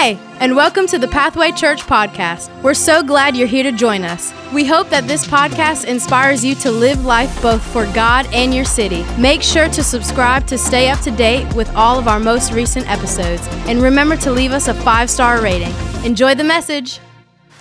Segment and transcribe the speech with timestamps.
[0.00, 2.48] Hey, and welcome to the Pathway Church podcast.
[2.62, 4.32] We're so glad you're here to join us.
[4.50, 8.64] We hope that this podcast inspires you to live life both for God and your
[8.64, 9.04] city.
[9.18, 12.90] Make sure to subscribe to stay up to date with all of our most recent
[12.90, 13.46] episodes.
[13.68, 15.74] And remember to leave us a five star rating.
[16.02, 16.98] Enjoy the message.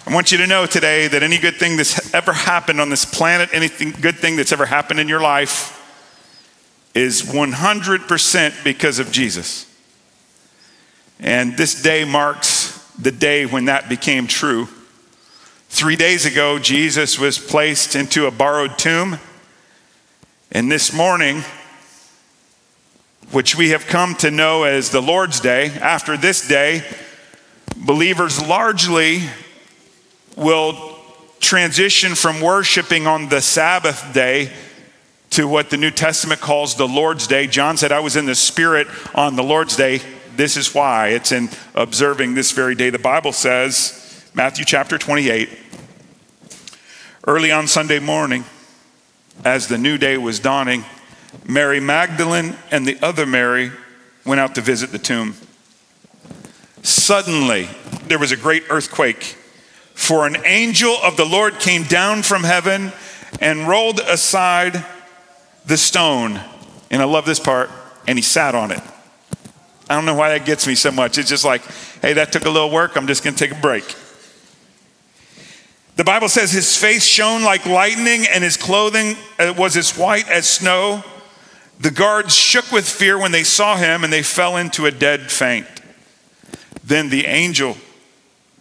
[0.08, 3.04] I want you to know today that any good thing that's ever happened on this
[3.04, 5.76] planet, anything good thing that's ever happened in your life,
[6.96, 9.69] is 100% because of Jesus.
[11.20, 14.68] And this day marks the day when that became true.
[15.68, 19.20] Three days ago, Jesus was placed into a borrowed tomb.
[20.52, 21.44] And this morning,
[23.32, 26.84] which we have come to know as the Lord's Day, after this day,
[27.78, 29.22] believers largely
[30.36, 30.98] will
[31.40, 34.52] transition from worshiping on the Sabbath day
[35.32, 37.46] to what the New Testament calls the Lord's Day.
[37.46, 40.02] John said, I was in the Spirit on the Lord's Day.
[40.40, 41.10] This is why.
[41.10, 42.90] It's in observing this very day.
[42.92, 45.50] The Bible says, Matthew chapter 28,
[47.28, 48.46] early on Sunday morning,
[49.44, 50.86] as the new day was dawning,
[51.46, 53.74] Mary Magdalene and the other Mary
[54.26, 55.36] went out to visit the tomb.
[56.84, 57.68] Suddenly,
[58.08, 59.36] there was a great earthquake,
[59.94, 62.94] for an angel of the Lord came down from heaven
[63.42, 64.86] and rolled aside
[65.66, 66.40] the stone.
[66.90, 67.70] And I love this part,
[68.08, 68.82] and he sat on it.
[69.90, 71.18] I don't know why that gets me so much.
[71.18, 71.64] It's just like,
[72.02, 72.96] hey, that took a little work.
[72.96, 73.84] I'm just going to take a break.
[75.96, 80.30] The Bible says his face shone like lightning and his clothing uh, was as white
[80.30, 81.04] as snow.
[81.80, 85.32] The guards shook with fear when they saw him and they fell into a dead
[85.32, 85.68] faint.
[86.84, 87.76] Then the angel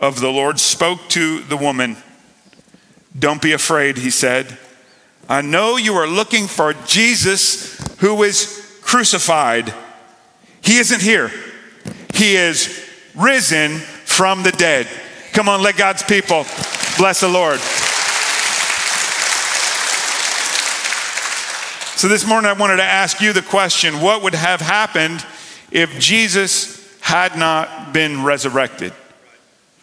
[0.00, 1.96] of the Lord spoke to the woman.
[3.16, 4.58] Don't be afraid, he said.
[5.28, 9.74] I know you are looking for Jesus who was crucified.
[10.68, 11.30] He isn't here,
[12.12, 14.86] He is risen from the dead.
[15.32, 16.44] Come on, let God's people
[16.98, 17.58] bless the Lord.
[21.96, 25.24] So, this morning I wanted to ask you the question what would have happened
[25.70, 28.92] if Jesus had not been resurrected?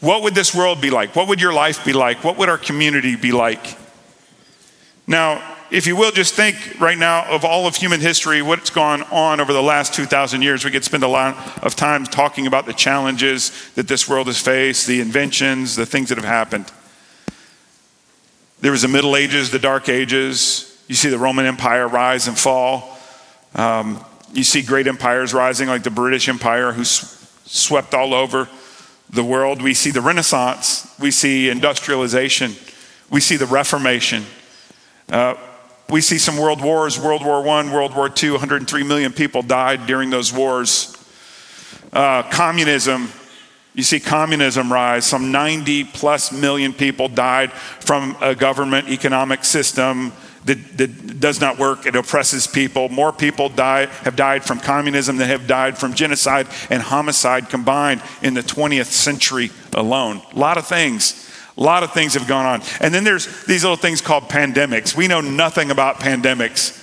[0.02, 1.16] What would this world be like?
[1.16, 2.24] What would your life be like?
[2.24, 3.76] What would our community be like?
[5.08, 9.04] Now, if you will, just think right now of all of human history, what's gone
[9.12, 10.64] on over the last 2,000 years.
[10.64, 14.40] We could spend a lot of time talking about the challenges that this world has
[14.40, 16.72] faced, the inventions, the things that have happened.
[18.62, 20.82] There was the Middle Ages, the Dark Ages.
[20.88, 22.98] You see the Roman Empire rise and fall.
[23.54, 24.00] Um,
[24.32, 28.48] you see great empires rising, like the British Empire, who swept all over
[29.10, 29.62] the world.
[29.62, 30.96] We see the Renaissance.
[31.02, 32.54] We see industrialization.
[33.10, 34.24] We see the Reformation.
[35.10, 35.36] Uh,
[35.90, 39.86] we see some world wars World War I, World War II, 103 million people died
[39.86, 40.96] during those wars.
[41.94, 43.10] Uh, communism,
[43.74, 45.06] you see communism rise.
[45.06, 50.12] Some 90 plus million people died from a government economic system
[50.46, 51.86] that, that, does not work.
[51.86, 52.90] It oppresses people.
[52.90, 58.02] More people die, have died from communism than have died from genocide and homicide combined
[58.22, 60.22] in the 20th century alone.
[60.34, 61.25] A lot of things.
[61.58, 62.62] A lot of things have gone on.
[62.82, 64.96] And then there's these little things called pandemics.
[64.96, 66.82] We know nothing about pandemics.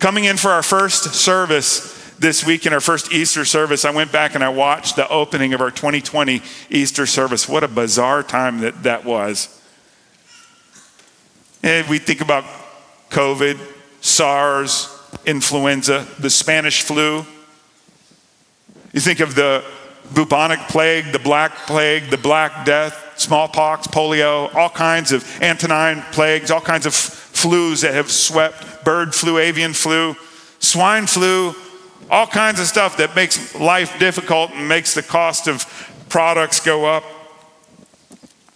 [0.00, 4.10] Coming in for our first service this week in our first Easter service, I went
[4.10, 7.48] back and I watched the opening of our 2020 Easter service.
[7.48, 9.60] What a bizarre time that that was.
[11.62, 12.44] And we think about
[13.10, 13.60] COVID,
[14.00, 14.88] SARS,
[15.24, 17.24] influenza, the Spanish flu.
[18.92, 19.64] You think of the
[20.14, 26.50] bubonic plague, the black plague, the black death, smallpox, polio, all kinds of Antonine plagues,
[26.50, 30.16] all kinds of flus that have swept bird flu, avian flu,
[30.58, 31.54] swine flu,
[32.10, 35.64] all kinds of stuff that makes life difficult and makes the cost of
[36.08, 37.04] products go up.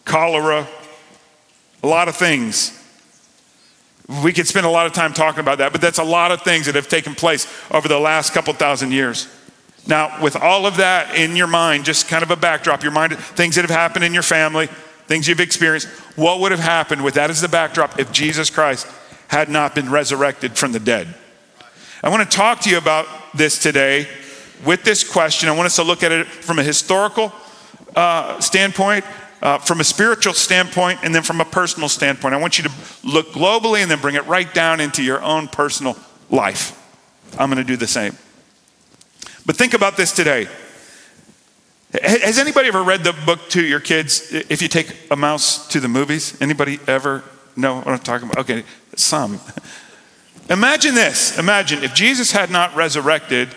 [0.05, 0.67] Cholera,
[1.83, 2.73] a lot of things.
[4.23, 6.43] We could spend a lot of time talking about that, but that's a lot of
[6.43, 9.27] things that have taken place over the last couple thousand years.
[9.87, 13.17] Now, with all of that in your mind, just kind of a backdrop, your mind,
[13.17, 14.67] things that have happened in your family,
[15.07, 18.87] things you've experienced, what would have happened with that as the backdrop if Jesus Christ
[19.29, 21.15] had not been resurrected from the dead?
[22.03, 24.09] I want to talk to you about this today
[24.65, 25.49] with this question.
[25.49, 27.33] I want us to look at it from a historical
[27.95, 29.05] uh, standpoint,
[29.43, 32.35] uh, from a spiritual standpoint, and then from a personal standpoint.
[32.35, 32.73] I want you to
[33.05, 35.97] look globally and then bring it right down into your own personal
[36.29, 36.83] life.
[37.39, 38.17] I'm going to do the same.
[39.47, 40.49] But think about this today.
[42.03, 44.33] Has anybody ever read the book to your kids?
[44.33, 47.23] If you take a mouse to the movies, anybody ever
[47.55, 48.41] know what I'm talking about?
[48.41, 48.65] Okay,
[48.97, 49.41] some.
[50.51, 51.39] Imagine this.
[51.39, 53.49] Imagine if Jesus had not resurrected,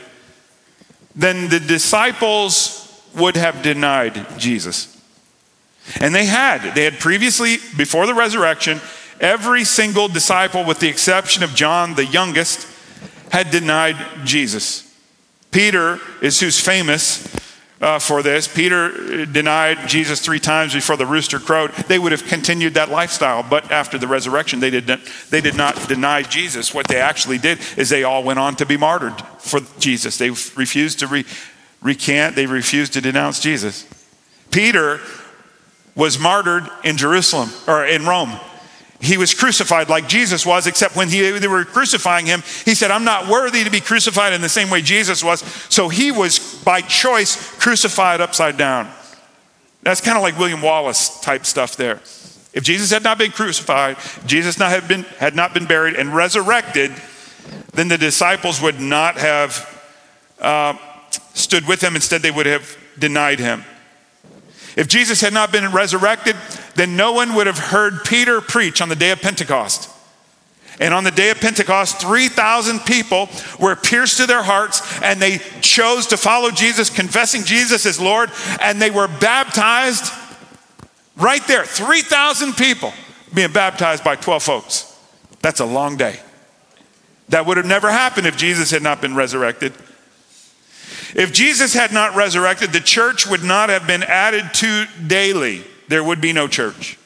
[1.15, 4.95] then the disciples would have denied Jesus.
[5.99, 6.75] And they had.
[6.75, 8.79] They had previously, before the resurrection,
[9.19, 12.67] every single disciple, with the exception of John, the youngest,
[13.31, 14.88] had denied Jesus.
[15.51, 17.27] Peter is who's famous
[17.81, 18.47] uh, for this.
[18.47, 21.71] Peter denied Jesus three times before the rooster crowed.
[21.87, 24.99] They would have continued that lifestyle, but after the resurrection, they did not,
[25.29, 26.73] they did not deny Jesus.
[26.73, 30.17] What they actually did is they all went on to be martyred for Jesus.
[30.17, 31.25] They refused to re-
[31.81, 33.87] recant, they refused to denounce Jesus.
[34.51, 34.99] Peter
[35.95, 38.39] was martyred in Jerusalem or in Rome.
[39.01, 42.91] He was crucified like Jesus was, except when he, they were crucifying him, he said,
[42.91, 45.39] I'm not worthy to be crucified in the same way Jesus was.
[45.69, 48.91] So he was, by choice, crucified upside down.
[49.83, 52.01] That's kind of like William Wallace type stuff there.
[52.51, 56.13] If Jesus had not been crucified, Jesus not have been, had not been buried and
[56.13, 56.91] resurrected,
[57.73, 59.81] then the disciples would not have
[60.41, 60.73] uh,
[61.33, 61.95] stood with him.
[61.95, 63.63] Instead, they would have denied him.
[64.75, 66.35] If Jesus had not been resurrected,
[66.79, 69.89] then no one would have heard Peter preach on the day of Pentecost.
[70.79, 73.27] And on the day of Pentecost, 3,000 people
[73.59, 78.31] were pierced to their hearts and they chose to follow Jesus, confessing Jesus as Lord,
[78.61, 80.13] and they were baptized
[81.17, 81.65] right there.
[81.65, 82.93] 3,000 people
[83.33, 84.97] being baptized by 12 folks.
[85.41, 86.17] That's a long day.
[87.27, 89.73] That would have never happened if Jesus had not been resurrected.
[91.13, 95.65] If Jesus had not resurrected, the church would not have been added to daily.
[95.89, 96.97] There would be no church.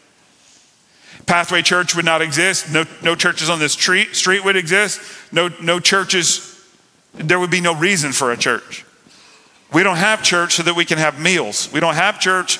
[1.26, 2.72] Pathway Church would not exist.
[2.72, 5.02] No, no churches on this street, street would exist.
[5.32, 6.62] No, no churches,
[7.14, 8.86] there would be no reason for a church.
[9.72, 11.72] We don't have church so that we can have meals.
[11.72, 12.60] We don't have church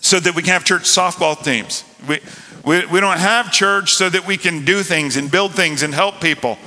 [0.00, 1.84] so that we can have church softball teams.
[2.06, 2.20] We,
[2.64, 5.94] we, we don't have church so that we can do things and build things and
[5.94, 6.58] help people.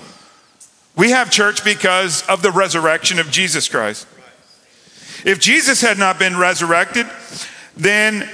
[0.98, 4.08] We have church because of the resurrection of Jesus Christ.
[5.26, 7.08] If Jesus had not been resurrected,
[7.78, 8.30] then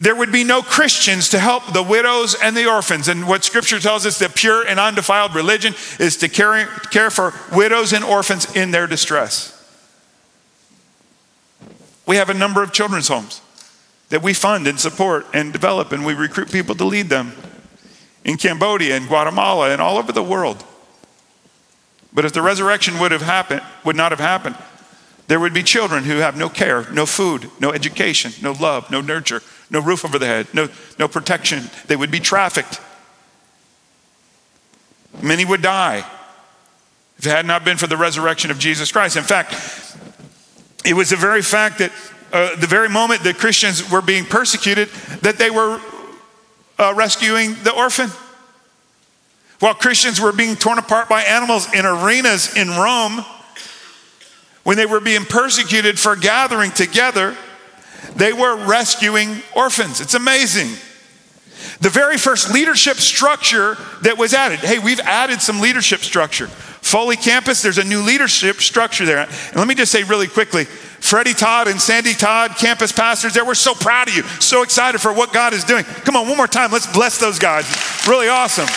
[0.00, 3.06] there would be no Christians to help the widows and the orphans.
[3.08, 7.34] And what scripture tells us that pure and undefiled religion is to care, care for
[7.54, 9.56] widows and orphans in their distress.
[12.06, 13.42] We have a number of children's homes
[14.08, 17.32] that we fund and support and develop, and we recruit people to lead them
[18.24, 20.64] in Cambodia and Guatemala and all over the world.
[22.12, 24.56] But if the resurrection would have happened, would not have happened,
[25.30, 29.00] there would be children who have no care, no food, no education, no love, no
[29.00, 29.40] nurture,
[29.70, 30.68] no roof over their head, no,
[30.98, 31.70] no protection.
[31.86, 32.80] They would be trafficked.
[35.22, 35.98] Many would die
[37.16, 39.16] if it had not been for the resurrection of Jesus Christ.
[39.16, 39.52] In fact,
[40.84, 41.92] it was the very fact that
[42.32, 44.88] uh, the very moment that Christians were being persecuted,
[45.22, 45.80] that they were
[46.76, 48.10] uh, rescuing the orphan.
[49.60, 53.24] While Christians were being torn apart by animals in arenas in Rome,
[54.70, 57.36] when they were being persecuted for gathering together,
[58.14, 60.00] they were rescuing orphans.
[60.00, 60.68] It's amazing.
[61.80, 64.60] The very first leadership structure that was added.
[64.60, 66.46] Hey, we've added some leadership structure.
[66.46, 69.18] Foley campus, there's a new leadership structure there.
[69.18, 73.44] And let me just say really quickly Freddie Todd and Sandy Todd, campus pastors, there,
[73.44, 75.82] we're so proud of you, so excited for what God is doing.
[75.82, 77.66] Come on, one more time, let's bless those guys.
[78.06, 78.68] Really awesome.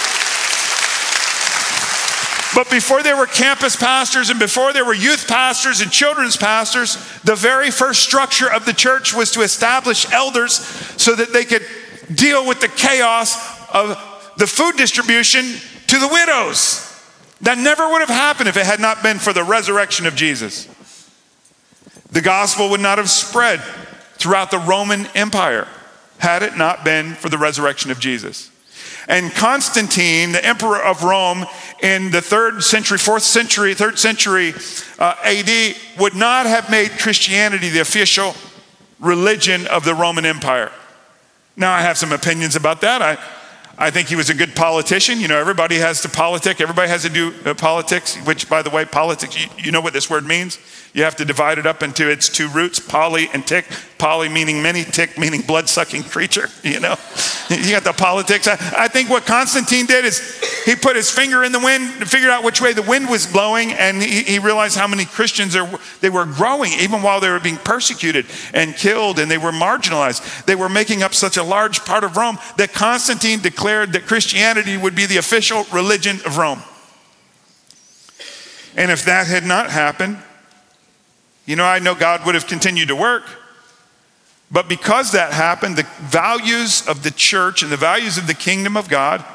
[2.56, 6.96] But before there were campus pastors and before there were youth pastors and children's pastors,
[7.22, 11.66] the very first structure of the church was to establish elders so that they could
[12.14, 13.36] deal with the chaos
[13.72, 13.98] of
[14.38, 15.44] the food distribution
[15.88, 16.90] to the widows.
[17.42, 20.68] That never would have happened if it had not been for the resurrection of Jesus.
[22.12, 23.62] The gospel would not have spread
[24.16, 25.68] throughout the Roman Empire
[26.20, 28.52] had it not been for the resurrection of Jesus.
[29.08, 31.46] And Constantine, the emperor of Rome
[31.84, 34.54] in the third century, fourth century, third century
[34.98, 38.34] uh, AD, would not have made Christianity the official
[39.00, 40.72] religion of the Roman Empire.
[41.58, 43.02] Now, I have some opinions about that.
[43.02, 43.18] I,
[43.78, 45.20] I think he was a good politician.
[45.20, 48.70] You know, everybody has to politic, everybody has to do uh, politics, which, by the
[48.70, 50.60] way, politics, you, you know what this word means?
[50.94, 53.66] You have to divide it up into its two roots, poly and tick.
[53.98, 56.96] Poly meaning many, tick meaning blood sucking creature, you know?
[57.50, 58.48] You got the politics.
[58.48, 60.20] I, I, think what Constantine did is
[60.66, 63.28] he put his finger in the wind, and figured out which way the wind was
[63.28, 67.30] blowing, and he, he realized how many Christians are, they were growing, even while they
[67.30, 70.46] were being persecuted and killed and they were marginalized.
[70.46, 74.78] They were making up such a large part of Rome that Constantine declared that Christianity
[74.78, 76.62] would be the official religion of Rome.
[78.76, 80.18] And if that had not happened,
[81.46, 83.24] you know, I know God would have continued to work.
[84.50, 88.78] But because that happened, the values of the church and the values of the kingdom
[88.78, 89.26] of God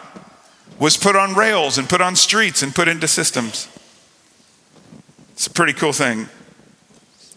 [0.78, 3.68] was put on rails and put on streets and put into systems.
[5.32, 6.28] It's a pretty cool thing.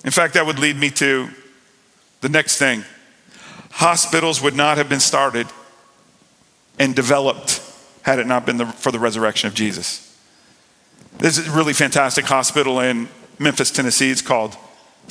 [0.04, 1.30] In fact, that would lead me to
[2.22, 2.84] the next thing.
[3.72, 5.48] Hospitals would not have been started
[6.80, 7.62] and developed
[8.04, 10.08] had it not been the, for the resurrection of Jesus.
[11.18, 14.10] There's a really fantastic hospital in Memphis, Tennessee.
[14.10, 14.58] It's called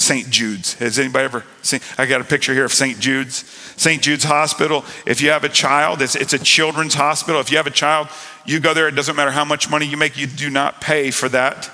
[0.01, 0.31] St.
[0.31, 0.75] Jude's.
[0.75, 1.81] Has anybody ever seen?
[1.99, 2.99] I got a picture here of St.
[2.99, 3.45] Jude's.
[3.77, 4.01] St.
[4.01, 4.83] Jude's Hospital.
[5.07, 7.39] If you have a child, it's, it's a children's hospital.
[7.39, 8.09] If you have a child,
[8.47, 8.89] you go there.
[8.89, 11.71] It doesn't matter how much money you make, you do not pay for that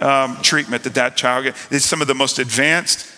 [0.00, 1.72] um, treatment that that child gets.
[1.72, 3.10] It's some of the most advanced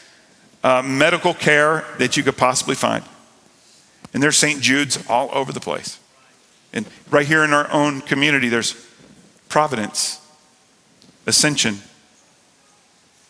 [0.62, 3.04] uh, medical care that you could possibly find.
[4.14, 4.60] And there's St.
[4.60, 5.98] Jude's all over the place.
[6.72, 8.86] And right here in our own community, there's
[9.48, 10.20] Providence,
[11.26, 11.80] Ascension.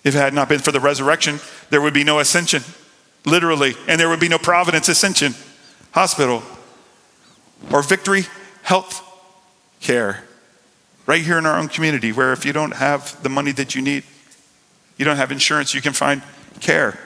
[0.07, 2.63] If it had not been for the resurrection, there would be no Ascension,
[3.25, 5.35] literally, and there would be no Providence Ascension
[5.91, 6.45] Hospital
[7.73, 8.23] or Victory
[8.63, 9.03] Health
[9.81, 10.23] Care
[11.07, 13.83] right here in our own community, where if you don't have the money that you
[13.83, 14.05] need,
[14.97, 16.23] you don't have insurance, you can find
[16.61, 17.01] care.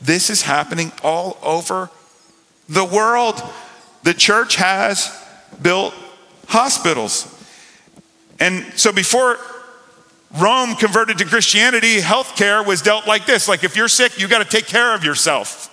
[0.00, 1.90] This is happening all over
[2.68, 3.42] the world.
[4.04, 5.12] The church has
[5.60, 5.94] built
[6.46, 7.26] hospitals.
[8.38, 9.36] And so before
[10.38, 14.42] Rome converted to Christianity, healthcare was dealt like this like if you're sick, you got
[14.42, 15.72] to take care of yourself.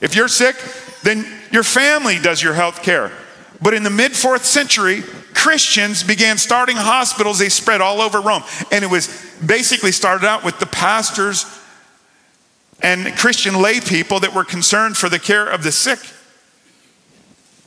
[0.00, 0.56] If you're sick,
[1.02, 3.12] then your family does your health care.
[3.60, 5.02] But in the mid fourth century,
[5.34, 7.38] Christians began starting hospitals.
[7.38, 8.42] They spread all over Rome.
[8.72, 9.08] And it was
[9.44, 11.44] basically started out with the pastors
[12.82, 15.98] and Christian lay people that were concerned for the care of the sick,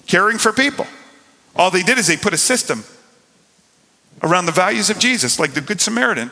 [0.07, 0.87] caring for people.
[1.55, 2.83] All they did is they put a system
[4.23, 6.31] around the values of Jesus, like the Good Samaritan,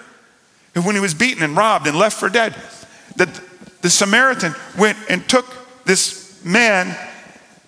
[0.73, 2.55] who, when he was beaten and robbed and left for dead,
[3.17, 3.41] that
[3.81, 5.45] the Samaritan went and took
[5.85, 6.95] this man,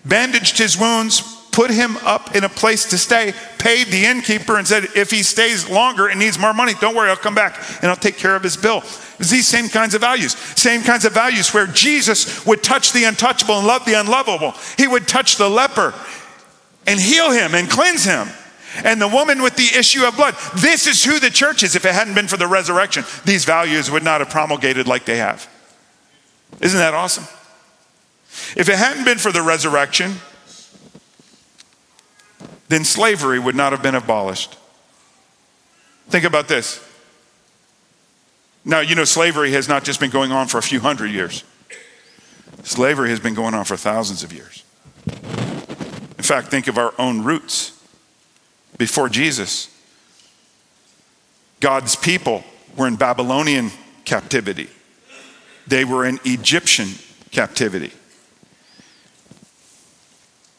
[0.04, 1.20] bandaged his wounds,
[1.52, 5.22] put him up in a place to stay, paid the innkeeper, and said, if he
[5.22, 8.34] stays longer and needs more money, don't worry, I'll come back and I'll take care
[8.34, 8.78] of his bill.
[9.18, 13.04] It's these same kinds of values, same kinds of values where Jesus would touch the
[13.04, 14.54] untouchable and love the unlovable.
[14.76, 15.94] He would touch the leper
[16.86, 18.28] and heal him and cleanse him.
[18.82, 20.34] And the woman with the issue of blood.
[20.56, 21.76] This is who the church is.
[21.76, 25.18] If it hadn't been for the resurrection, these values would not have promulgated like they
[25.18, 25.48] have.
[26.60, 27.24] Isn't that awesome?
[28.56, 30.14] If it hadn't been for the resurrection,
[32.68, 34.56] then slavery would not have been abolished.
[36.08, 36.84] Think about this.
[38.64, 41.44] Now, you know, slavery has not just been going on for a few hundred years,
[42.62, 44.64] slavery has been going on for thousands of years.
[45.06, 47.72] In fact, think of our own roots.
[48.78, 49.68] Before Jesus,
[51.60, 52.44] God's people
[52.76, 53.70] were in Babylonian
[54.04, 54.68] captivity,
[55.66, 56.88] they were in Egyptian
[57.30, 57.92] captivity.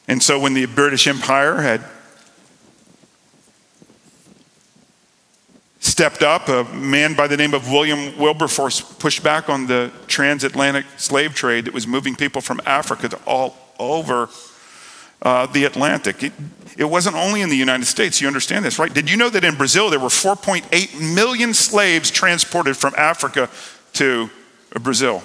[0.07, 1.84] And so when the British Empire had
[5.95, 6.50] stepped up.
[6.50, 11.63] A man by the name of William Wilberforce pushed back on the transatlantic slave trade
[11.65, 14.27] that was moving people from Africa to all over
[15.25, 16.24] uh, the Atlantic.
[16.24, 16.34] It,
[16.77, 18.22] it wasn't only in the United States.
[18.22, 18.94] You understand this, right?
[18.94, 23.50] Did you know that in Brazil there were 4.8 million slaves transported from Africa
[23.94, 24.29] to
[24.79, 25.24] Brazil?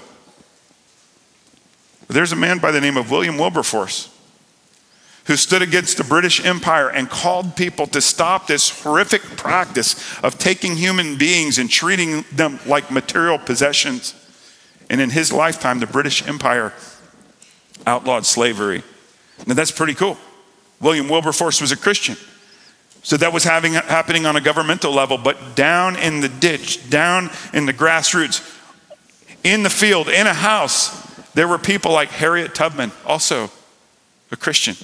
[2.08, 4.08] There's a man by the name of William Wilberforce
[5.26, 10.38] who stood against the British Empire and called people to stop this horrific practice of
[10.38, 14.14] taking human beings and treating them like material possessions.
[14.88, 16.72] And in his lifetime, the British Empire
[17.86, 18.82] outlawed slavery.
[19.46, 20.18] Now, that's pretty cool.
[20.80, 22.16] William Wilberforce was a Christian.
[23.02, 27.30] So that was having, happening on a governmental level, but down in the ditch, down
[27.54, 28.58] in the grassroots,
[29.42, 33.50] in the field, in a house, there were people like Harriet Tubman, also
[34.30, 34.76] a Christian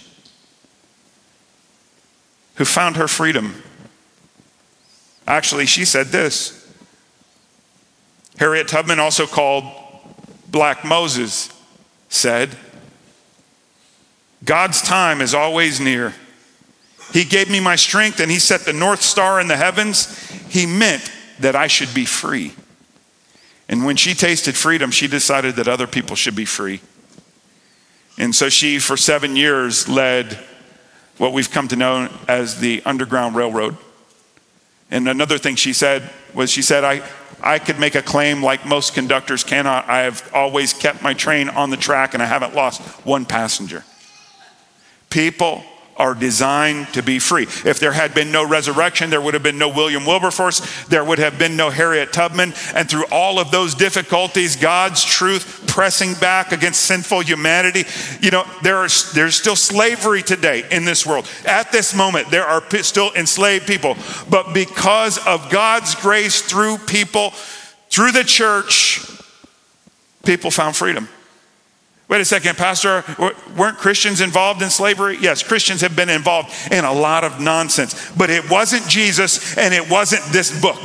[2.55, 3.63] who found her freedom.
[5.27, 6.63] Actually, she said this.
[8.39, 9.65] Harriet Tubman, also called
[10.49, 11.51] Black Moses,
[12.09, 12.57] said,
[14.47, 16.15] God's time is always near.
[17.13, 20.31] He gave me my strength and He set the North Star in the heavens.
[20.49, 22.55] He meant that I should be free.
[23.69, 26.81] And when she tasted freedom, she decided that other people should be free.
[28.17, 30.39] And so she, for seven years, led
[31.19, 33.77] what we've come to know as the Underground Railroad.
[34.91, 37.03] And another thing she said was she said, I,
[37.43, 39.89] I could make a claim like most conductors cannot.
[39.89, 43.85] I have always kept my train on the track and I haven't lost one passenger.
[45.11, 45.65] People
[45.99, 47.45] are designed to be free.
[47.45, 51.19] If there had been no resurrection, there would have been no William Wilberforce, there would
[51.19, 52.53] have been no Harriet Tubman.
[52.75, 57.85] And through all of those difficulties, God's truth pressing back against sinful humanity,
[58.21, 61.27] you know, there are, there's still slavery today in this world.
[61.47, 63.97] At this moment, there are still enslaved people.
[64.29, 67.33] But because of God's grace through people,
[67.89, 69.01] Through the church,
[70.25, 71.09] people found freedom.
[72.09, 73.03] Wait a second, Pastor,
[73.57, 75.19] weren't Christians involved in slavery?
[75.21, 79.75] Yes, Christians have been involved in a lot of nonsense, but it wasn't Jesus and
[79.75, 80.79] it wasn't this book.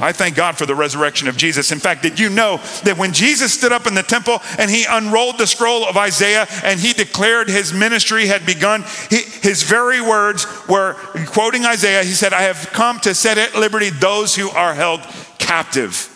[0.00, 1.72] I thank God for the resurrection of Jesus.
[1.72, 4.84] In fact, did you know that when Jesus stood up in the temple and he
[4.88, 10.00] unrolled the scroll of Isaiah and he declared his ministry had begun, he, his very
[10.00, 10.94] words were
[11.26, 12.04] quoting Isaiah.
[12.04, 15.00] He said, I have come to set at liberty those who are held
[15.38, 16.14] captive.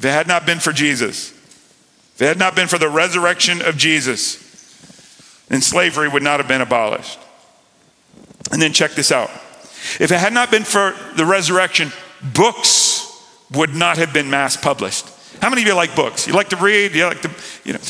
[0.00, 1.30] If it had not been for Jesus,
[2.14, 4.36] if it had not been for the resurrection of Jesus,
[5.48, 7.18] then slavery would not have been abolished.
[8.50, 9.28] And then check this out.
[10.00, 11.92] If it had not been for the resurrection,
[12.32, 13.14] books
[13.52, 15.04] would not have been mass published.
[15.42, 16.26] How many of you like books?
[16.26, 16.94] You like to read?
[16.94, 17.30] You like to,
[17.64, 17.80] you know.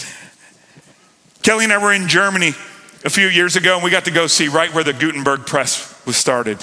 [1.45, 2.55] Kelly and I were in Germany
[3.05, 6.05] a few years ago, and we got to go see right where the Gutenberg press
[6.05, 6.59] was started.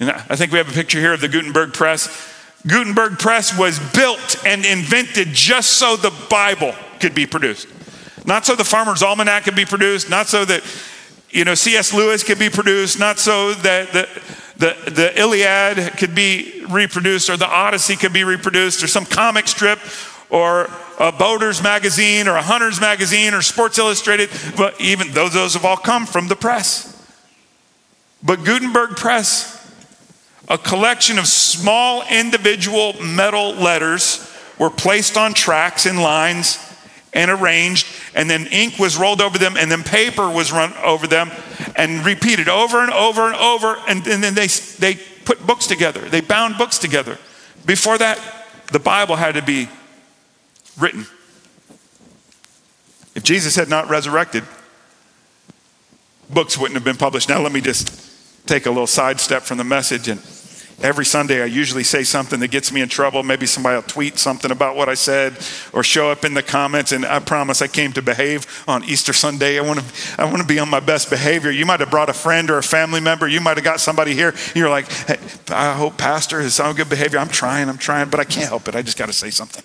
[0.00, 2.31] And I think we have a picture here of the Gutenberg press.
[2.66, 7.68] Gutenberg press was built and invented just so the Bible could be produced.
[8.24, 10.62] Not so the farmer's almanac could be produced, not so that
[11.30, 11.92] you know C.S.
[11.92, 14.08] Lewis could be produced, not so that the
[14.62, 19.48] the, the Iliad could be reproduced, or the Odyssey could be reproduced, or some comic
[19.48, 19.80] strip,
[20.30, 24.30] or a boater's magazine, or a hunter's magazine, or Sports Illustrated.
[24.56, 26.88] But even those, those have all come from the press.
[28.22, 29.51] But Gutenberg Press,
[30.48, 36.58] a collection of small individual metal letters, were placed on tracks in lines
[37.12, 41.06] and arranged, and then ink was rolled over them, and then paper was run over
[41.06, 41.30] them,
[41.76, 43.76] and repeated over and over and over.
[43.88, 44.94] And, and then they, they
[45.24, 47.18] put books together, they bound books together.
[47.66, 48.18] Before that,
[48.72, 49.68] the Bible had to be
[50.78, 51.06] written.
[53.14, 54.44] If Jesus had not resurrected,
[56.30, 57.28] books wouldn't have been published.
[57.28, 58.11] Now, let me just
[58.46, 60.20] take a little sidestep from the message and
[60.82, 63.22] Every Sunday, I usually say something that gets me in trouble.
[63.22, 65.38] Maybe somebody will tweet something about what I said
[65.72, 66.90] or show up in the comments.
[66.90, 69.60] And I promise I came to behave on Easter Sunday.
[69.60, 71.52] I want to, I want to be on my best behavior.
[71.52, 73.28] You might have brought a friend or a family member.
[73.28, 74.34] You might have got somebody here.
[74.56, 75.18] You're like, hey,
[75.50, 77.20] I hope Pastor is on good behavior.
[77.20, 78.74] I'm trying, I'm trying, but I can't help it.
[78.74, 79.62] I just got to say something.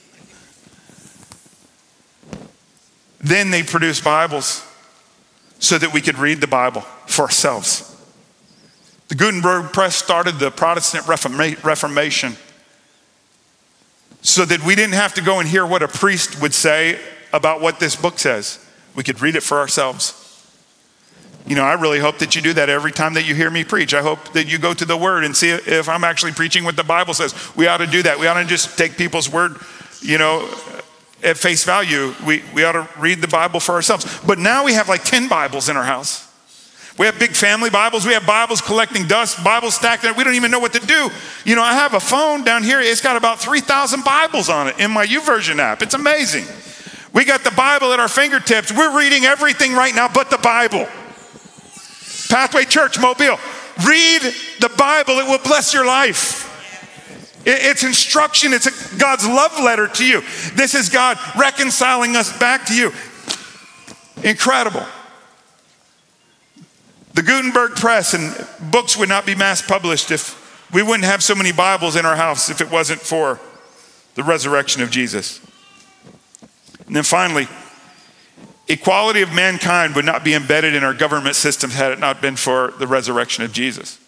[3.20, 4.64] Then they produced Bibles
[5.58, 7.97] so that we could read the Bible for ourselves.
[9.08, 12.36] The Gutenberg Press started the Protestant Reformation
[14.22, 17.00] so that we didn't have to go and hear what a priest would say
[17.32, 18.64] about what this book says.
[18.96, 20.24] We could read it for ourselves.
[21.46, 23.64] You know, I really hope that you do that every time that you hear me
[23.64, 23.94] preach.
[23.94, 26.76] I hope that you go to the Word and see if I'm actually preaching what
[26.76, 27.34] the Bible says.
[27.56, 28.20] We ought to do that.
[28.20, 29.56] We ought to just take people's word,
[30.02, 30.50] you know,
[31.24, 32.14] at face value.
[32.26, 34.20] We, we ought to read the Bible for ourselves.
[34.28, 36.27] But now we have like 10 Bibles in our house.
[36.98, 38.08] We have big family Bibles.
[38.08, 40.14] We have Bibles collecting dust, Bibles stacked there.
[40.14, 41.10] We don't even know what to do.
[41.46, 42.82] You know, I have a phone down here.
[42.82, 45.84] It's got about 3,000 Bibles on it in my YouVersion app.
[45.84, 46.46] It's amazing.
[47.14, 48.72] We got the Bible at our fingertips.
[48.72, 50.88] We're reading everything right now but the Bible.
[52.30, 53.38] Pathway Church, Mobile.
[53.86, 54.22] Read
[54.60, 56.46] the Bible, it will bless your life.
[57.46, 60.22] It's instruction, it's God's love letter to you.
[60.56, 62.92] This is God reconciling us back to you.
[64.24, 64.86] Incredible.
[67.28, 71.52] Gutenberg Press and books would not be mass published if we wouldn't have so many
[71.52, 73.38] Bibles in our house if it wasn't for
[74.16, 75.42] the resurrection of Jesus.
[76.88, 77.50] And then finally,
[78.70, 82.38] equality of mankind would not be embedded in our government systems had it not been
[82.38, 84.00] for the resurrection of Jesus.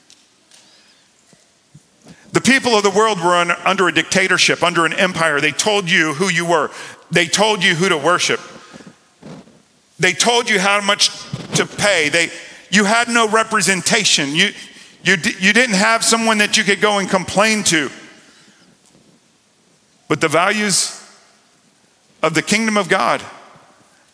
[2.32, 5.42] The people of the world were under a dictatorship, under an empire.
[5.42, 6.72] They told you who you were,
[7.12, 8.40] they told you who to worship,
[10.00, 11.10] they told you how much
[11.56, 12.08] to pay.
[12.08, 12.30] They,
[12.70, 14.30] you had no representation.
[14.36, 14.50] You,
[15.04, 17.90] you, you didn't have someone that you could go and complain to.
[20.08, 20.96] But the values
[22.22, 23.24] of the kingdom of God,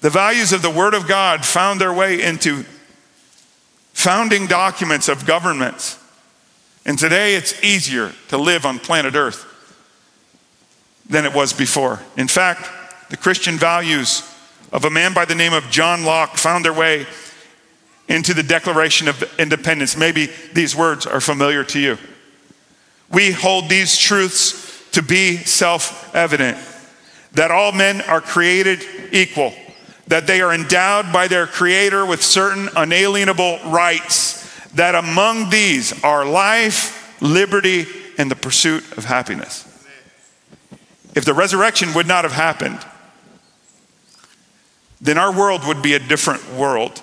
[0.02, 2.64] the values of the Word of God found their way into
[3.94, 5.98] founding documents of governments.
[6.86, 9.46] And today it's easier to live on planet Earth
[11.10, 12.02] than it was before.
[12.18, 12.70] In fact,
[13.10, 14.22] the Christian values
[14.72, 17.08] of a man by the name of John Locke found their way
[18.08, 19.98] into the Declaration of Independence.
[19.98, 21.98] Maybe these words are familiar to you.
[23.12, 26.58] We hold these truths to be self evident
[27.34, 29.54] that all men are created equal,
[30.08, 36.26] that they are endowed by their Creator with certain unalienable rights, that among these are
[36.26, 37.86] life, liberty,
[38.18, 39.64] and the pursuit of happiness.
[41.14, 42.80] If the resurrection would not have happened,
[45.02, 47.02] then our world would be a different world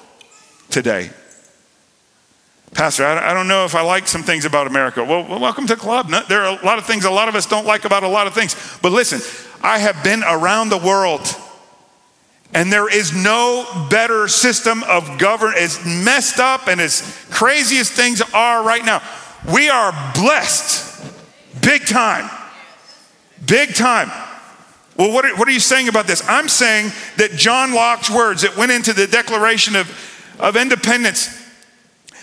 [0.72, 1.10] today.
[2.74, 5.04] Pastor, I don't know if I like some things about America.
[5.04, 6.08] Well, welcome to the club.
[6.28, 8.26] There are a lot of things a lot of us don't like about a lot
[8.26, 8.56] of things.
[8.80, 9.20] But listen,
[9.62, 11.20] I have been around the world,
[12.54, 17.90] and there is no better system of government, as messed up and as crazy as
[17.90, 19.02] things are right now.
[19.52, 20.92] We are blessed
[21.60, 22.30] big time.
[23.46, 24.10] Big time.
[24.96, 26.22] Well, what are, what are you saying about this?
[26.28, 29.88] I'm saying that John Locke's words that went into the Declaration of,
[30.42, 31.42] of Independence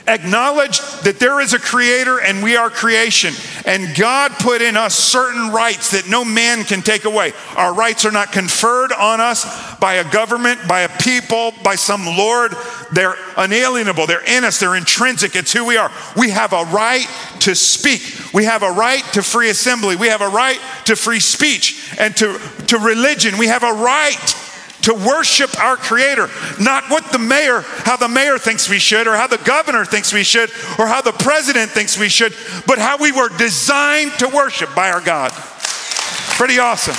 [0.09, 3.33] acknowledge that there is a creator and we are creation.
[3.65, 7.33] And God put in us certain rights that no man can take away.
[7.55, 12.05] Our rights are not conferred on us by a government, by a people, by some
[12.05, 12.53] Lord.
[12.91, 15.35] They're unalienable, they're in us, they're intrinsic.
[15.35, 15.91] It's who we are.
[16.17, 17.07] We have a right
[17.41, 21.19] to speak, we have a right to free assembly, we have a right to free
[21.19, 23.37] speech and to, to religion.
[23.37, 24.48] We have a right
[24.83, 29.15] to worship our creator, not what the mayor, how the mayor thinks we should, or
[29.15, 32.33] how the governor thinks we should, or how the president thinks we should,
[32.65, 35.31] but how we were designed to worship by our God.
[35.31, 36.95] Pretty awesome.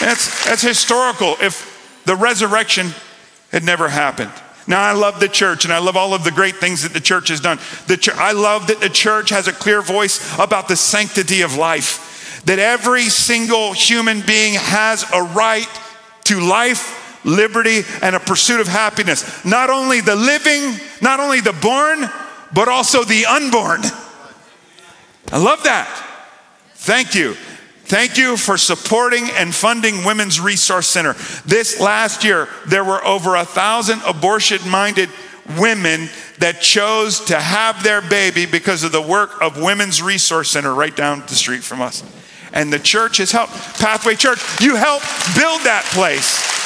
[0.00, 2.94] That's, that's historical if the resurrection
[3.50, 4.32] had never happened.
[4.66, 7.00] Now, I love the church and I love all of the great things that the
[7.00, 7.58] church has done.
[7.86, 11.56] The ch- I love that the church has a clear voice about the sanctity of
[11.56, 12.07] life
[12.48, 15.68] that every single human being has a right
[16.24, 19.44] to life, liberty, and a pursuit of happiness.
[19.44, 22.08] Not only the living, not only the born,
[22.54, 23.82] but also the unborn.
[25.30, 25.88] I love that.
[26.72, 27.34] Thank you.
[27.84, 31.12] Thank you for supporting and funding Women's Resource Center.
[31.44, 35.10] This last year, there were over a thousand abortion minded
[35.58, 36.08] women
[36.38, 40.96] that chose to have their baby because of the work of Women's Resource Center right
[40.96, 42.02] down the street from us
[42.52, 43.52] and the church has helped.
[43.78, 45.04] Pathway Church, you helped
[45.36, 46.58] build that place.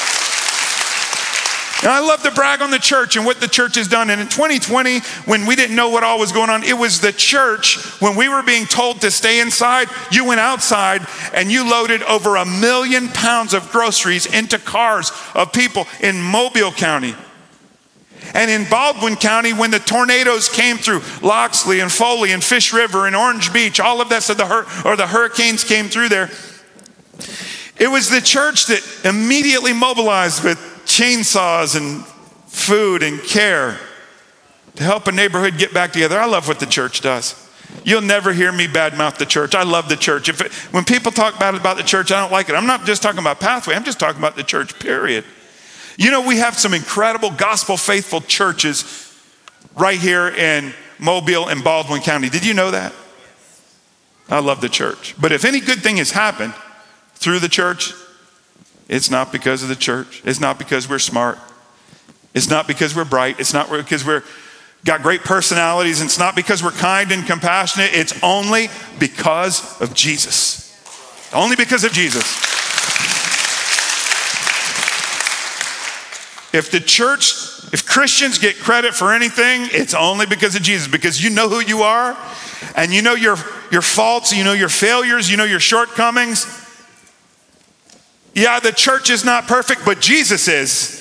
[1.83, 4.09] And I love to brag on the church and what the church has done.
[4.11, 7.13] And in 2020, when we didn't know what all was going on, it was the
[7.13, 12.05] church, when we were being told to stay inside, you went outside and you loaded
[12.05, 17.17] over a million pounds of groceries into cars of people in Mobile County.
[18.35, 23.07] And in Baldwin County, when the tornadoes came through Loxley and Foley and Fish River
[23.07, 26.31] and Orange Beach, all of that, so the hur- or the hurricanes came through there.
[27.79, 32.05] It was the church that immediately mobilized with chainsaws and
[32.47, 33.79] food and care
[34.77, 36.19] to help a neighborhood get back together.
[36.19, 37.39] I love what the church does.
[37.85, 39.55] You'll never hear me badmouth the church.
[39.55, 40.29] I love the church.
[40.29, 42.55] If it, when people talk bad about the church, I don't like it.
[42.55, 45.25] I'm not just talking about Pathway, I'm just talking about the church, period.
[45.97, 49.15] You know, we have some incredible gospel faithful churches
[49.77, 52.29] right here in Mobile and Baldwin County.
[52.29, 52.93] Did you know that?
[54.29, 55.15] I love the church.
[55.21, 56.55] But if any good thing has happened
[57.17, 57.93] through the church,
[58.89, 60.23] it's not because of the church.
[60.25, 61.39] It's not because we're smart.
[62.35, 63.41] It's not because we're bright.
[63.41, 64.23] It's not because we're
[64.85, 66.01] got great personalities.
[66.01, 67.91] It's not because we're kind and compassionate.
[67.93, 70.61] It's only because of Jesus.
[71.33, 72.52] Only because of Jesus.
[76.53, 77.33] If the church,
[77.73, 81.61] if Christians get credit for anything, it's only because of Jesus, because you know who
[81.61, 82.17] you are
[82.77, 83.37] and you know your,
[83.71, 86.47] your faults, you know your failures, you know your shortcomings.
[88.35, 90.99] Yeah, the church is not perfect, but Jesus is.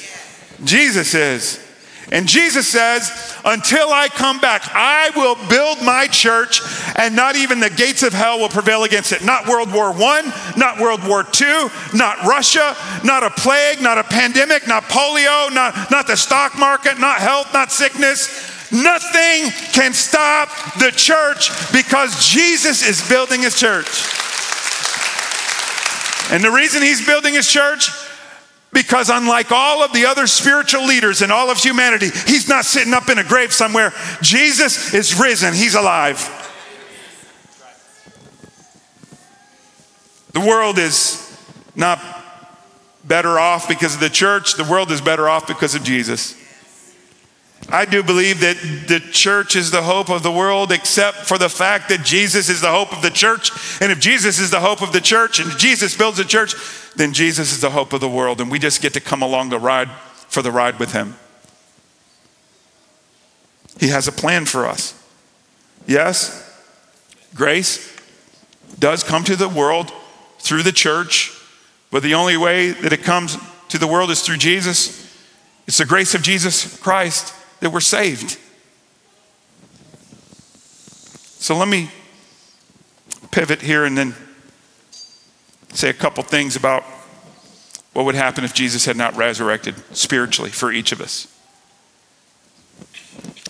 [0.63, 1.70] Jesus is.
[2.09, 3.09] And Jesus says,
[3.45, 6.61] Until I come back, I will build my church,
[6.97, 9.23] and not even the gates of hell will prevail against it.
[9.23, 14.03] Not World War I, not World War II, not Russia, not a plague, not a
[14.03, 18.49] pandemic, not polio, not, not the stock market, not health, not sickness.
[18.71, 23.87] Nothing can stop the church because Jesus is building his church.
[26.31, 27.89] And the reason he's building his church
[28.73, 32.93] because, unlike all of the other spiritual leaders in all of humanity, he's not sitting
[32.93, 33.93] up in a grave somewhere.
[34.21, 36.37] Jesus is risen, he's alive.
[40.33, 41.27] The world is
[41.75, 41.99] not
[43.03, 46.40] better off because of the church, the world is better off because of Jesus.
[47.69, 51.49] I do believe that the church is the hope of the world, except for the
[51.49, 53.51] fact that Jesus is the hope of the church.
[53.81, 56.55] And if Jesus is the hope of the church and Jesus builds a church,
[56.95, 58.41] then Jesus is the hope of the world.
[58.41, 59.89] And we just get to come along the ride
[60.27, 61.15] for the ride with him.
[63.79, 64.93] He has a plan for us.
[65.87, 66.47] Yes,
[67.33, 67.97] grace
[68.77, 69.91] does come to the world
[70.39, 71.31] through the church,
[71.89, 73.37] but the only way that it comes
[73.69, 74.99] to the world is through Jesus.
[75.67, 78.37] It's the grace of Jesus Christ that we're saved.
[81.39, 81.89] So let me
[83.31, 84.13] pivot here and then
[85.69, 86.83] say a couple things about
[87.93, 91.27] what would happen if Jesus had not resurrected spiritually for each of us.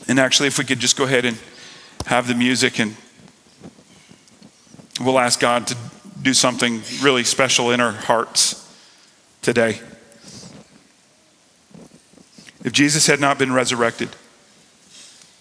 [0.08, 1.38] And actually, if we could just go ahead and
[2.06, 2.96] have the music, and
[5.00, 5.78] we'll ask God to
[6.22, 8.58] do something really special in our hearts
[9.42, 9.80] today.
[12.64, 14.10] If Jesus had not been resurrected,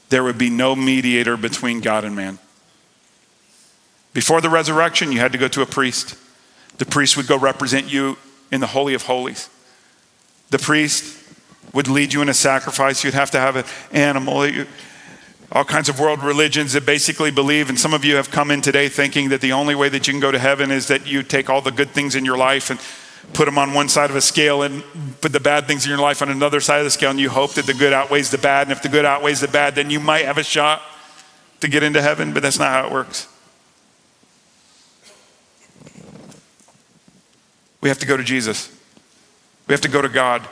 [0.09, 2.39] there would be no mediator between God and man.
[4.13, 6.17] Before the resurrection, you had to go to a priest.
[6.79, 8.17] The priest would go represent you
[8.51, 9.49] in the Holy of Holies.
[10.51, 11.17] The priest
[11.73, 13.05] would lead you in a sacrifice.
[13.05, 14.51] You'd have to have an animal.
[15.53, 18.63] All kinds of world religions that basically believe, and some of you have come in
[18.63, 21.23] today thinking that the only way that you can go to heaven is that you
[21.23, 22.81] take all the good things in your life and
[23.33, 24.83] put them on one side of a scale and
[25.21, 27.31] put the bad things in your life on another side of the scale, and you
[27.31, 28.67] hope that the good outweighs the bad.
[28.67, 30.83] And if the good outweighs the bad, then you might have a shot
[31.61, 33.29] to get into heaven, but that's not how it works.
[37.81, 38.71] We have to go to Jesus,
[39.67, 40.47] we have to go to God.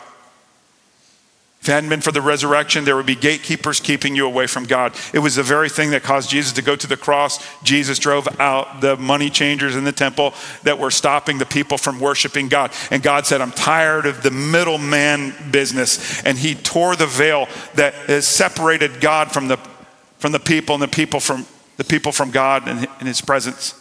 [1.68, 4.64] If it hadn't been for the resurrection, there would be gatekeepers keeping you away from
[4.64, 4.96] God.
[5.12, 7.44] It was the very thing that caused Jesus to go to the cross.
[7.62, 12.00] Jesus drove out the money changers in the temple that were stopping the people from
[12.00, 12.72] worshiping God.
[12.90, 16.22] And God said, I'm tired of the middleman business.
[16.24, 19.59] And he tore the veil that has separated God from the,
[20.16, 21.44] from the people and the people from,
[21.76, 23.74] the people from God and in his presence.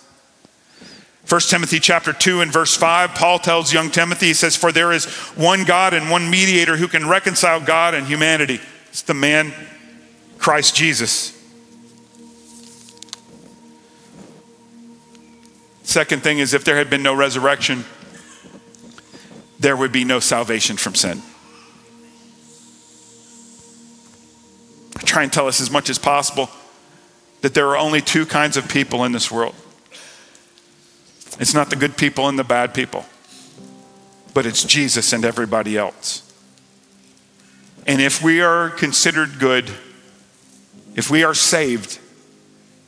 [1.30, 4.94] 1 Timothy chapter 2 and verse 5, Paul tells young Timothy, he says, For there
[4.94, 8.62] is one God and one mediator who can reconcile God and humanity.
[8.90, 9.54] It's the man,
[10.38, 11.34] Christ Jesus.
[15.84, 17.84] Second thing is, if there had been no resurrection,
[19.60, 21.22] there would be no salvation from sin.
[24.96, 26.50] I try and tell us as much as possible
[27.42, 29.56] that there are only two kinds of people in this world
[31.39, 33.06] it's not the good people and the bad people,
[34.34, 36.23] but it's Jesus and everybody else.
[37.86, 39.71] And if we are considered good,
[40.95, 42.00] if we are saved,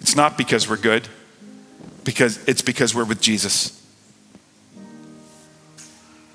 [0.02, 1.08] it's not because we're good,
[2.04, 3.76] because it's because we're with Jesus.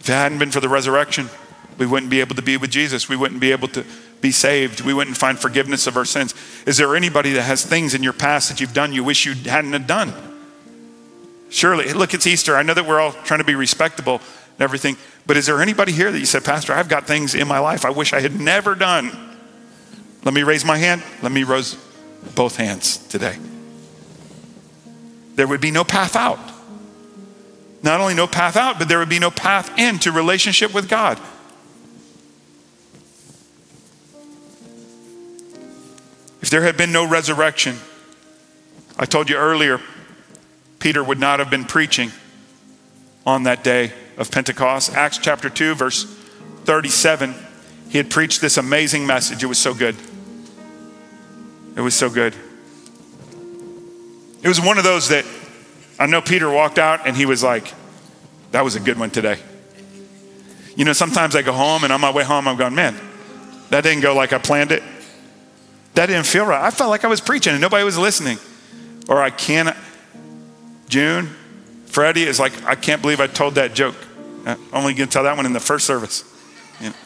[0.00, 1.28] If it hadn't been for the resurrection,
[1.78, 3.08] we wouldn't be able to be with Jesus.
[3.08, 3.84] We wouldn't be able to
[4.20, 4.82] be saved.
[4.82, 6.34] We wouldn't find forgiveness of our sins.
[6.66, 9.34] Is there anybody that has things in your past that you've done you wish you
[9.34, 10.33] hadn't have done?
[11.54, 12.56] Surely, look, it's Easter.
[12.56, 15.92] I know that we're all trying to be respectable and everything, but is there anybody
[15.92, 18.40] here that you said, Pastor, I've got things in my life I wish I had
[18.40, 19.38] never done?
[20.24, 21.04] Let me raise my hand.
[21.22, 21.76] Let me raise
[22.34, 23.38] both hands today.
[25.36, 26.40] There would be no path out.
[27.84, 31.20] Not only no path out, but there would be no path into relationship with God.
[36.42, 37.76] If there had been no resurrection,
[38.98, 39.80] I told you earlier,
[40.84, 42.12] Peter would not have been preaching
[43.24, 44.92] on that day of Pentecost.
[44.92, 46.04] Acts chapter 2, verse
[46.64, 47.34] 37,
[47.88, 49.42] he had preached this amazing message.
[49.42, 49.96] It was so good.
[51.74, 52.34] It was so good.
[54.42, 55.24] It was one of those that
[55.98, 57.72] I know Peter walked out and he was like,
[58.50, 59.38] that was a good one today.
[60.76, 62.94] You know, sometimes I go home and on my way home, I'm going, man,
[63.70, 64.82] that didn't go like I planned it.
[65.94, 66.62] That didn't feel right.
[66.62, 68.36] I felt like I was preaching and nobody was listening.
[69.08, 69.74] Or I can't,
[70.88, 71.34] June,
[71.86, 73.96] Freddie is like, I can't believe I told that joke.
[74.46, 76.24] I'm only going to tell that one in the first service.
[76.80, 76.96] You know.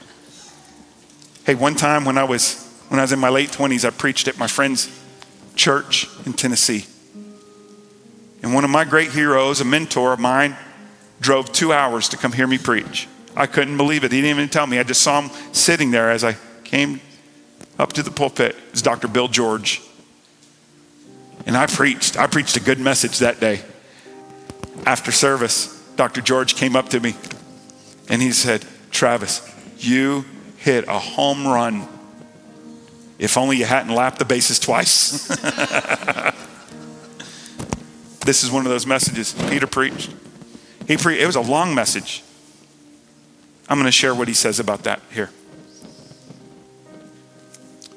[1.45, 4.29] Hey, one time when I was when I was in my late 20s, I preached
[4.29, 4.88] at my friend's
[5.55, 6.87] church in Tennessee.
[8.43, 10.57] And one of my great heroes, a mentor of mine,
[11.21, 13.09] drove two hours to come hear me preach.
[13.37, 14.12] I couldn't believe it.
[14.12, 14.79] He didn't even tell me.
[14.79, 17.01] I just saw him sitting there as I came
[17.79, 18.57] up to the pulpit.
[18.57, 19.07] It was Dr.
[19.07, 19.83] Bill George.
[21.45, 22.17] And I preached.
[22.17, 23.61] I preached a good message that day
[24.87, 26.21] after service, Dr.
[26.21, 27.14] George came up to me
[28.09, 29.43] and he said, Travis,
[29.79, 30.25] you
[30.57, 31.87] hit a home run.
[33.19, 35.27] If only you hadn't lapped the bases twice.
[38.21, 40.14] this is one of those messages Peter preached.
[40.87, 42.23] He pre- it was a long message.
[43.69, 45.31] I'm going to share what he says about that here.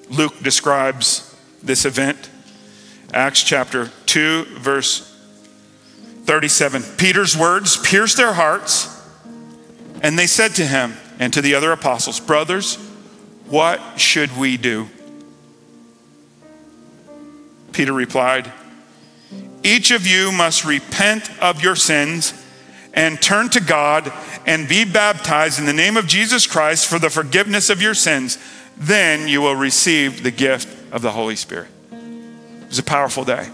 [0.09, 2.29] Luke describes this event.
[3.13, 5.10] Acts chapter 2, verse
[6.23, 6.83] 37.
[6.97, 9.01] Peter's words pierced their hearts,
[10.01, 12.75] and they said to him and to the other apostles, Brothers,
[13.47, 14.87] what should we do?
[17.73, 18.51] Peter replied,
[19.63, 22.33] Each of you must repent of your sins
[22.93, 24.11] and turn to God
[24.45, 28.37] and be baptized in the name of Jesus Christ for the forgiveness of your sins.
[28.77, 31.69] Then you will receive the gift of the Holy Spirit.
[31.91, 33.49] It was a powerful day.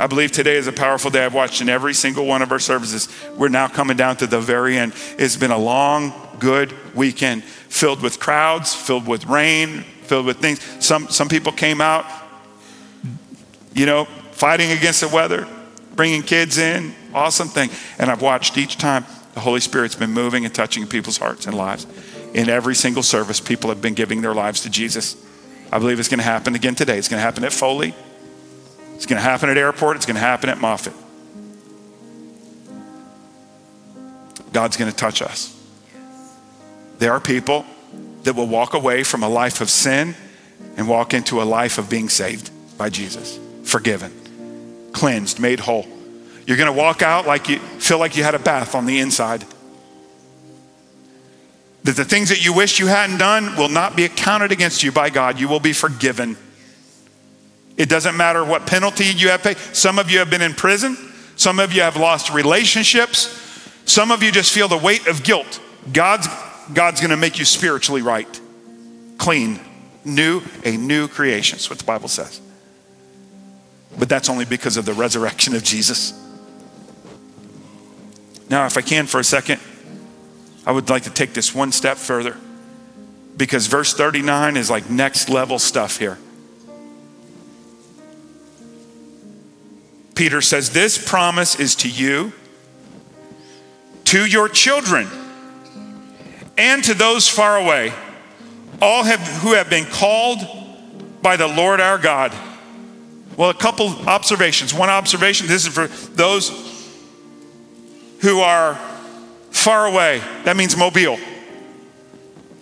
[0.00, 1.26] I believe today is a powerful day.
[1.26, 3.10] I've watched in every single one of our services.
[3.36, 4.94] We're now coming down to the very end.
[5.18, 10.62] It's been a long, good weekend filled with crowds, filled with rain, filled with things.
[10.82, 12.06] Some, some people came out,
[13.74, 15.46] you know, fighting against the weather,
[15.96, 17.68] bringing kids in, awesome thing.
[17.98, 21.54] And I've watched each time the Holy Spirit's been moving and touching people's hearts and
[21.54, 21.86] lives.
[22.32, 25.14] In every single service, people have been giving their lives to Jesus.
[25.70, 26.96] I believe it's going to happen again today.
[26.96, 27.94] It's going to happen at Foley.
[29.00, 29.96] It's going to happen at Airport.
[29.96, 30.92] It's going to happen at Moffett.
[34.52, 35.58] God's going to touch us.
[36.98, 37.64] There are people
[38.24, 40.14] that will walk away from a life of sin
[40.76, 44.12] and walk into a life of being saved by Jesus, forgiven,
[44.92, 45.86] cleansed, made whole.
[46.46, 48.98] You're going to walk out like you feel like you had a bath on the
[48.98, 49.46] inside.
[51.84, 54.92] That the things that you wish you hadn't done will not be accounted against you
[54.92, 55.40] by God.
[55.40, 56.36] You will be forgiven.
[57.80, 59.56] It doesn't matter what penalty you have paid.
[59.56, 60.98] Some of you have been in prison.
[61.36, 63.34] Some of you have lost relationships.
[63.86, 65.58] Some of you just feel the weight of guilt.
[65.90, 66.28] God's,
[66.74, 68.28] God's going to make you spiritually right,
[69.16, 69.58] clean,
[70.04, 71.56] new, a new creation.
[71.56, 72.42] That's what the Bible says.
[73.98, 76.12] But that's only because of the resurrection of Jesus.
[78.50, 79.58] Now, if I can for a second,
[80.66, 82.36] I would like to take this one step further
[83.38, 86.18] because verse 39 is like next level stuff here.
[90.20, 92.34] Peter says, This promise is to you
[94.04, 95.08] to your children,
[96.58, 97.90] and to those far away,
[98.82, 100.40] all have, who have been called
[101.22, 102.34] by the Lord our God.
[103.38, 104.74] Well, a couple observations.
[104.74, 106.50] One observation this is for those
[108.20, 108.74] who are
[109.52, 110.20] far away.
[110.44, 111.18] That means Mobile.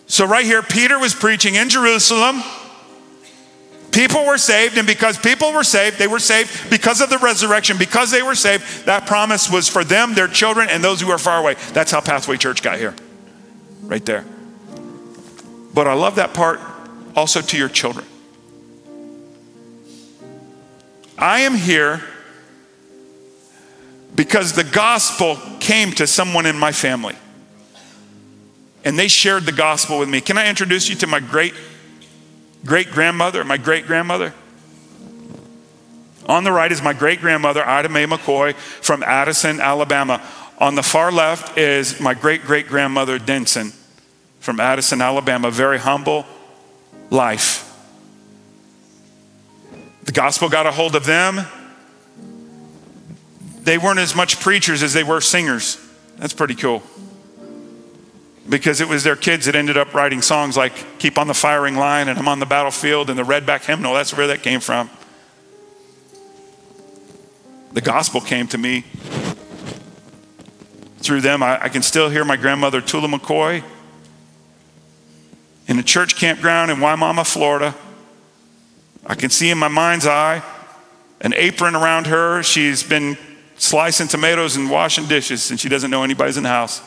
[0.07, 2.41] So, right here, Peter was preaching in Jerusalem.
[3.93, 7.79] People were saved, and because people were saved, they were saved because of the resurrection.
[7.79, 11.19] Because they were saved, that promise was for them, their children, and those who are
[11.19, 11.57] far away.
[11.73, 12.95] That's how Pathway Church got here,
[13.83, 14.25] right there.
[15.75, 16.61] But I love that part
[17.17, 18.05] also to your children.
[21.17, 22.03] I am here
[24.15, 27.17] because the gospel came to someone in my family
[28.85, 30.21] and they shared the gospel with me.
[30.21, 31.55] Can I introduce you to my great
[32.65, 34.35] great grandmother, my great grandmother.
[36.27, 40.23] On the right is my great grandmother, Ida Mae McCoy from Addison, Alabama.
[40.59, 43.73] On the far left is my great great grandmother, Denson
[44.41, 45.51] from Addison, Alabama.
[45.51, 46.27] Very humble
[47.11, 47.65] life.
[50.05, 51.47] The gospel got a hold of them.
[53.63, 55.79] They weren't as much preachers as they were singers.
[56.17, 56.83] That's pretty cool
[58.49, 61.77] because it was their kids that ended up writing songs like Keep on the Firing
[61.77, 63.95] Line and I'm on the Battlefield and the Redback Hymnal.
[63.95, 64.91] That's where that came from.
[67.73, 68.85] The gospel came to me
[70.99, 71.43] through them.
[71.43, 73.63] I, I can still hear my grandmother, Tula McCoy,
[75.67, 77.75] in a church campground in Wimauma, Florida.
[79.07, 80.43] I can see in my mind's eye
[81.21, 82.43] an apron around her.
[82.43, 83.19] She's been
[83.57, 86.81] slicing tomatoes and washing dishes, and she doesn't know anybody's in the house.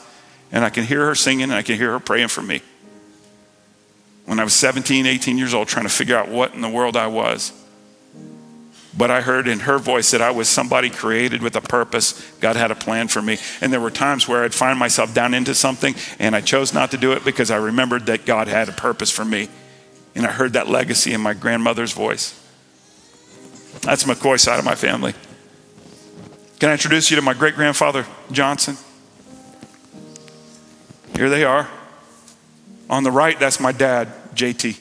[0.52, 2.62] And I can hear her singing and I can hear her praying for me.
[4.26, 6.96] When I was 17, 18 years old, trying to figure out what in the world
[6.96, 7.54] I was.
[8.96, 12.30] But I heard in her voice that I was somebody created with a purpose.
[12.40, 13.38] God had a plan for me.
[13.62, 16.92] And there were times where I'd find myself down into something and I chose not
[16.92, 19.50] to do it because I remembered that God had a purpose for me.
[20.14, 22.38] And I heard that legacy in my grandmother's voice.
[23.82, 25.14] That's McCoy side of my family.
[26.60, 28.78] Can I introduce you to my great grandfather, Johnson?
[31.16, 31.70] Here they are.
[32.90, 34.80] On the right, that's my dad, JT.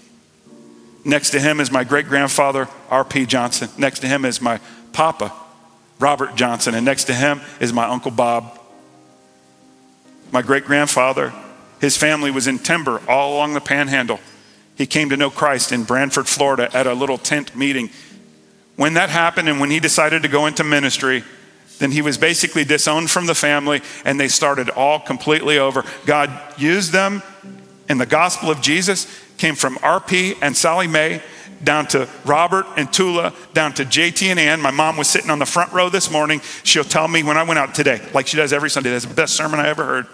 [1.04, 3.26] Next to him is my great grandfather, R.P.
[3.26, 3.68] Johnson.
[3.78, 4.60] Next to him is my
[4.92, 5.32] papa,
[5.98, 6.74] Robert Johnson.
[6.74, 8.58] And next to him is my uncle Bob.
[10.32, 11.32] My great grandfather,
[11.80, 14.20] his family was in timber all along the panhandle.
[14.76, 17.90] He came to know Christ in Branford, Florida at a little tent meeting.
[18.76, 21.24] When that happened and when he decided to go into ministry,
[21.80, 25.84] then he was basically disowned from the family and they started all completely over.
[26.06, 27.22] God used them,
[27.88, 29.08] and the gospel of Jesus
[29.38, 31.20] came from RP and Sally Mae
[31.64, 34.60] down to Robert and Tula, down to JT and Ann.
[34.60, 36.40] My mom was sitting on the front row this morning.
[36.62, 39.14] She'll tell me when I went out today, like she does every Sunday, that's the
[39.14, 40.06] best sermon I ever heard.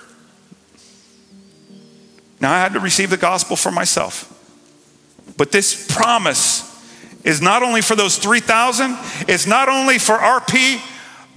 [2.41, 4.33] Now I had to receive the gospel for myself.
[5.37, 6.62] But this promise
[7.25, 8.97] is not only for those 3,000,
[9.29, 10.81] it's not only for RP,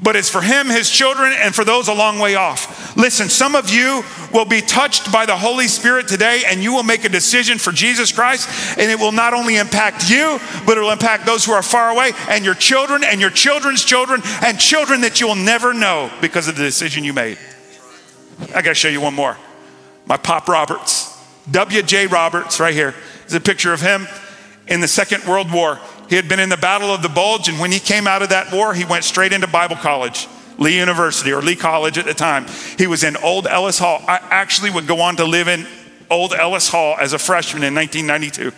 [0.01, 2.95] but it's for him, his children, and for those a long way off.
[2.95, 6.83] Listen, some of you will be touched by the Holy Spirit today, and you will
[6.83, 10.81] make a decision for Jesus Christ, and it will not only impact you, but it
[10.81, 14.59] will impact those who are far away, and your children, and your children's children, and
[14.59, 17.37] children that you will never know because of the decision you made.
[18.55, 19.37] I gotta show you one more.
[20.05, 21.17] My Pop Roberts,
[21.51, 22.07] W.J.
[22.07, 22.95] Roberts, right here.
[23.21, 24.07] There's a picture of him
[24.67, 25.79] in the Second World War.
[26.09, 28.29] He had been in the Battle of the Bulge, and when he came out of
[28.29, 32.15] that war, he went straight into Bible college, Lee University or Lee College at the
[32.15, 32.47] time.
[32.77, 34.01] He was in Old Ellis Hall.
[34.07, 35.67] I actually would go on to live in
[36.09, 38.51] Old Ellis Hall as a freshman in 1992.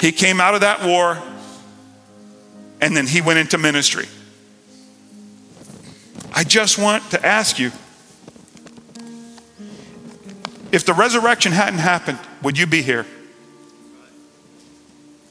[0.00, 1.22] He came out of that war
[2.80, 4.06] and then he went into ministry.
[6.34, 7.72] I just want to ask you
[10.70, 13.06] if the resurrection hadn't happened, would you be here?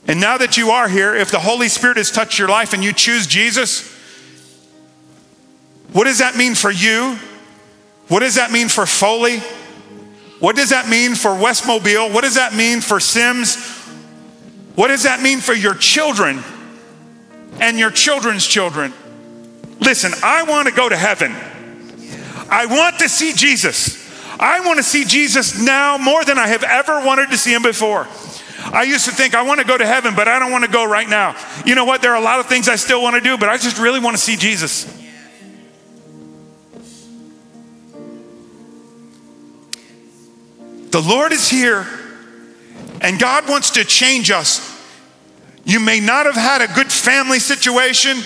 [0.08, 2.84] And now that you are here, if the Holy Spirit has touched your life and
[2.84, 3.92] you choose Jesus,
[5.94, 7.18] what does that mean for you?
[8.08, 9.40] What does that mean for Foley?
[10.40, 12.14] What does that mean for Westmobile?
[12.14, 13.56] What does that mean for Sims?
[14.76, 16.44] What does that mean for your children
[17.60, 18.94] and your children's children?
[19.80, 21.34] Listen, I want to go to heaven.
[22.50, 24.04] I want to see Jesus.
[24.40, 27.64] I want to see Jesus now more than I have ever wanted to see him
[27.64, 28.08] before.
[28.76, 30.70] I used to think I want to go to heaven, but I don't want to
[30.70, 31.38] go right now.
[31.66, 32.02] You know what?
[32.02, 34.02] There are a lot of things I still want to do, but I just really
[34.02, 34.84] want to see Jesus.
[40.92, 41.88] The Lord is here,
[43.00, 44.74] and God wants to change us.
[45.64, 48.18] You may not have had a good family situation,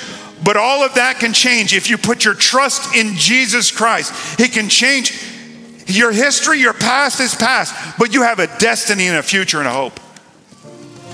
[0.44, 4.40] but all of that can change if you put your trust in Jesus Christ.
[4.40, 5.12] He can change
[5.86, 9.68] your history, your past is past, but you have a destiny and a future and
[9.68, 10.00] a hope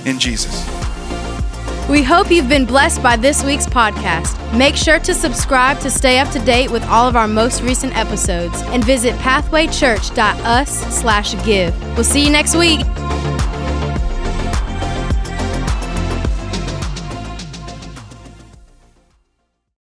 [0.05, 0.63] in Jesus.
[1.89, 4.35] We hope you've been blessed by this week's podcast.
[4.57, 7.95] Make sure to subscribe to stay up to date with all of our most recent
[7.95, 11.95] episodes and visit pathwaychurch.us/give.
[11.95, 12.79] We'll see you next week.